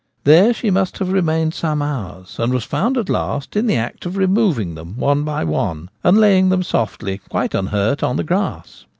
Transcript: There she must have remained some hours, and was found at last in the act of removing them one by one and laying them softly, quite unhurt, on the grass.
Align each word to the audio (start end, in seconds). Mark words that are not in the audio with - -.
There 0.23 0.51
she 0.51 0.71
must 0.71 0.97
have 0.97 1.11
remained 1.11 1.53
some 1.53 1.79
hours, 1.79 2.39
and 2.39 2.51
was 2.51 2.63
found 2.63 2.97
at 2.97 3.07
last 3.07 3.55
in 3.55 3.67
the 3.67 3.75
act 3.75 4.07
of 4.07 4.17
removing 4.17 4.73
them 4.73 4.97
one 4.97 5.21
by 5.23 5.43
one 5.43 5.91
and 6.03 6.17
laying 6.17 6.49
them 6.49 6.63
softly, 6.63 7.19
quite 7.29 7.53
unhurt, 7.53 8.01
on 8.01 8.15
the 8.15 8.23
grass. 8.23 8.85